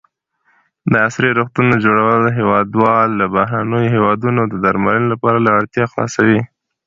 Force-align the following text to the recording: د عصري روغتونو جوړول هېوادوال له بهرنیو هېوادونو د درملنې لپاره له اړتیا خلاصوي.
د 0.91 0.93
عصري 1.05 1.29
روغتونو 1.39 1.73
جوړول 1.85 2.23
هېوادوال 2.37 3.07
له 3.19 3.25
بهرنیو 3.35 3.93
هېوادونو 3.95 4.41
د 4.47 4.53
درملنې 4.65 5.07
لپاره 5.13 5.37
له 5.45 5.51
اړتیا 5.59 5.85
خلاصوي. 5.91 6.41